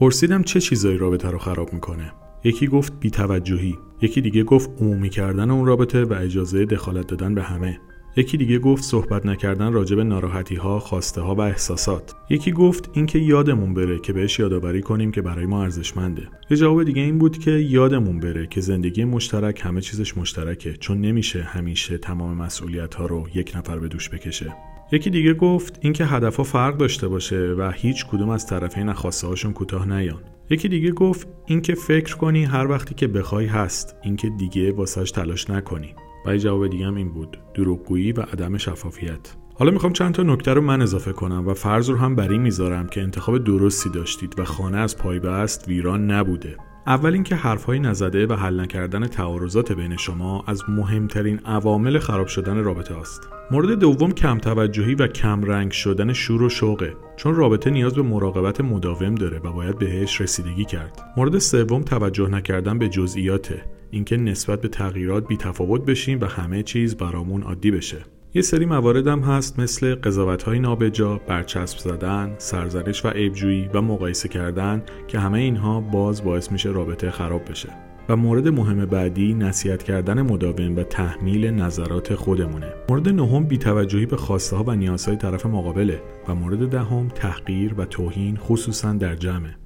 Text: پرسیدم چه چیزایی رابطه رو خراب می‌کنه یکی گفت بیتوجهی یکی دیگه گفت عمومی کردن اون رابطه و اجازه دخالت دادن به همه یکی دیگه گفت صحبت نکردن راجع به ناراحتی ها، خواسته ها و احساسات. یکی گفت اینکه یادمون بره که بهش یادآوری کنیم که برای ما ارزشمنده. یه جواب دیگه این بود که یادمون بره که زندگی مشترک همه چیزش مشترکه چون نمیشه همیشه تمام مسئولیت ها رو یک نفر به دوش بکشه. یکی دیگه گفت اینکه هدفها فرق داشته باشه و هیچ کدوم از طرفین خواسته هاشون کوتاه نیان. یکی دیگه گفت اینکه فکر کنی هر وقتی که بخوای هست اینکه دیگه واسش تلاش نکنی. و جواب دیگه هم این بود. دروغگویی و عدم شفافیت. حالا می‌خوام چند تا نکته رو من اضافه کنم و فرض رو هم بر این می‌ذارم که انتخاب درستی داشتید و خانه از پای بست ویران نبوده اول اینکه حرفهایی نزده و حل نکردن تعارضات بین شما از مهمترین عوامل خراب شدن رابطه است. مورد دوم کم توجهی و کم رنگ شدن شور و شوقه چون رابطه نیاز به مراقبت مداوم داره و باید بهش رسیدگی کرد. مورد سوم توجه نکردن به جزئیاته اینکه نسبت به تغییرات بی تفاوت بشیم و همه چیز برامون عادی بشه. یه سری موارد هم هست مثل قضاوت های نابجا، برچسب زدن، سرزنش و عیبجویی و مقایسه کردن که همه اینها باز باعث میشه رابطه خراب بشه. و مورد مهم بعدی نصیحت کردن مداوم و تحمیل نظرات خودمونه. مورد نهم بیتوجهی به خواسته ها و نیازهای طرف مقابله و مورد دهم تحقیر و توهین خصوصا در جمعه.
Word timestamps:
پرسیدم 0.00 0.42
چه 0.42 0.60
چیزایی 0.60 0.98
رابطه 0.98 1.30
رو 1.30 1.38
خراب 1.38 1.72
می‌کنه 1.72 2.12
یکی 2.44 2.66
گفت 2.66 2.92
بیتوجهی 3.00 3.74
یکی 4.02 4.20
دیگه 4.20 4.42
گفت 4.44 4.70
عمومی 4.80 5.08
کردن 5.08 5.50
اون 5.50 5.66
رابطه 5.66 6.04
و 6.04 6.12
اجازه 6.12 6.64
دخالت 6.64 7.06
دادن 7.06 7.34
به 7.34 7.42
همه 7.42 7.80
یکی 8.16 8.36
دیگه 8.36 8.58
گفت 8.58 8.82
صحبت 8.82 9.26
نکردن 9.26 9.72
راجع 9.72 9.96
به 9.96 10.04
ناراحتی 10.04 10.54
ها، 10.54 10.78
خواسته 10.78 11.20
ها 11.20 11.34
و 11.34 11.40
احساسات. 11.40 12.14
یکی 12.30 12.52
گفت 12.52 12.90
اینکه 12.92 13.18
یادمون 13.18 13.74
بره 13.74 13.98
که 13.98 14.12
بهش 14.12 14.38
یادآوری 14.38 14.82
کنیم 14.82 15.10
که 15.10 15.22
برای 15.22 15.46
ما 15.46 15.62
ارزشمنده. 15.62 16.28
یه 16.50 16.56
جواب 16.56 16.84
دیگه 16.84 17.02
این 17.02 17.18
بود 17.18 17.38
که 17.38 17.50
یادمون 17.50 18.20
بره 18.20 18.46
که 18.46 18.60
زندگی 18.60 19.04
مشترک 19.04 19.60
همه 19.64 19.80
چیزش 19.80 20.16
مشترکه 20.16 20.72
چون 20.72 21.00
نمیشه 21.00 21.42
همیشه 21.42 21.98
تمام 21.98 22.36
مسئولیت 22.36 22.94
ها 22.94 23.06
رو 23.06 23.26
یک 23.34 23.52
نفر 23.56 23.78
به 23.78 23.88
دوش 23.88 24.10
بکشه. 24.10 24.56
یکی 24.92 25.10
دیگه 25.10 25.34
گفت 25.34 25.78
اینکه 25.80 26.04
هدفها 26.04 26.44
فرق 26.44 26.76
داشته 26.76 27.08
باشه 27.08 27.54
و 27.58 27.70
هیچ 27.74 28.06
کدوم 28.06 28.28
از 28.28 28.46
طرفین 28.46 28.92
خواسته 28.92 29.26
هاشون 29.26 29.52
کوتاه 29.52 29.88
نیان. 29.88 30.22
یکی 30.50 30.68
دیگه 30.68 30.92
گفت 30.92 31.28
اینکه 31.46 31.74
فکر 31.74 32.16
کنی 32.16 32.44
هر 32.44 32.66
وقتی 32.66 32.94
که 32.94 33.08
بخوای 33.08 33.46
هست 33.46 33.96
اینکه 34.02 34.28
دیگه 34.28 34.72
واسش 34.72 35.10
تلاش 35.10 35.50
نکنی. 35.50 35.94
و 36.26 36.36
جواب 36.36 36.66
دیگه 36.66 36.86
هم 36.86 36.94
این 36.94 37.12
بود. 37.12 37.38
دروغگویی 37.54 38.12
و 38.12 38.20
عدم 38.20 38.56
شفافیت. 38.56 39.34
حالا 39.58 39.70
می‌خوام 39.70 39.92
چند 39.92 40.14
تا 40.14 40.22
نکته 40.22 40.54
رو 40.54 40.60
من 40.60 40.82
اضافه 40.82 41.12
کنم 41.12 41.48
و 41.48 41.54
فرض 41.54 41.90
رو 41.90 41.96
هم 41.96 42.16
بر 42.16 42.28
این 42.28 42.42
می‌ذارم 42.42 42.86
که 42.86 43.02
انتخاب 43.02 43.44
درستی 43.44 43.90
داشتید 43.90 44.38
و 44.38 44.44
خانه 44.44 44.78
از 44.78 44.98
پای 44.98 45.18
بست 45.18 45.68
ویران 45.68 46.10
نبوده 46.10 46.56
اول 46.86 47.12
اینکه 47.12 47.34
حرفهایی 47.34 47.80
نزده 47.80 48.26
و 48.26 48.32
حل 48.32 48.60
نکردن 48.60 49.06
تعارضات 49.06 49.72
بین 49.72 49.96
شما 49.96 50.44
از 50.46 50.62
مهمترین 50.68 51.38
عوامل 51.44 51.98
خراب 51.98 52.26
شدن 52.26 52.64
رابطه 52.64 52.98
است. 52.98 53.28
مورد 53.50 53.78
دوم 53.78 54.12
کم 54.12 54.38
توجهی 54.38 54.94
و 54.94 55.06
کم 55.06 55.44
رنگ 55.44 55.70
شدن 55.70 56.12
شور 56.12 56.42
و 56.42 56.48
شوقه 56.48 56.96
چون 57.16 57.34
رابطه 57.34 57.70
نیاز 57.70 57.94
به 57.94 58.02
مراقبت 58.02 58.60
مداوم 58.60 59.14
داره 59.14 59.38
و 59.38 59.52
باید 59.52 59.78
بهش 59.78 60.20
رسیدگی 60.20 60.64
کرد. 60.64 61.02
مورد 61.16 61.38
سوم 61.38 61.82
توجه 61.82 62.28
نکردن 62.28 62.78
به 62.78 62.88
جزئیاته 62.88 63.62
اینکه 63.90 64.16
نسبت 64.16 64.60
به 64.60 64.68
تغییرات 64.68 65.28
بی 65.28 65.36
تفاوت 65.36 65.84
بشیم 65.84 66.20
و 66.20 66.24
همه 66.24 66.62
چیز 66.62 66.96
برامون 66.96 67.42
عادی 67.42 67.70
بشه. 67.70 68.15
یه 68.34 68.42
سری 68.42 68.66
موارد 68.66 69.06
هم 69.06 69.20
هست 69.20 69.58
مثل 69.58 69.94
قضاوت 69.94 70.42
های 70.42 70.58
نابجا، 70.58 71.20
برچسب 71.28 71.78
زدن، 71.78 72.34
سرزنش 72.38 73.04
و 73.04 73.08
عیبجویی 73.08 73.70
و 73.74 73.82
مقایسه 73.82 74.28
کردن 74.28 74.82
که 75.08 75.18
همه 75.18 75.38
اینها 75.38 75.80
باز 75.80 76.24
باعث 76.24 76.52
میشه 76.52 76.68
رابطه 76.68 77.10
خراب 77.10 77.50
بشه. 77.50 77.68
و 78.08 78.16
مورد 78.16 78.48
مهم 78.48 78.84
بعدی 78.84 79.34
نصیحت 79.34 79.82
کردن 79.82 80.22
مداوم 80.22 80.76
و 80.76 80.82
تحمیل 80.82 81.50
نظرات 81.50 82.14
خودمونه. 82.14 82.72
مورد 82.88 83.08
نهم 83.08 83.44
بیتوجهی 83.44 84.06
به 84.06 84.16
خواسته 84.16 84.56
ها 84.56 84.64
و 84.66 84.74
نیازهای 84.74 85.16
طرف 85.16 85.46
مقابله 85.46 86.02
و 86.28 86.34
مورد 86.34 86.68
دهم 86.68 87.08
تحقیر 87.08 87.74
و 87.78 87.84
توهین 87.84 88.36
خصوصا 88.36 88.92
در 88.92 89.14
جمعه. 89.14 89.56